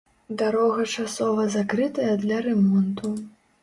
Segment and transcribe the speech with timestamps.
[0.39, 3.19] Дарога часова закрытая для рамонту.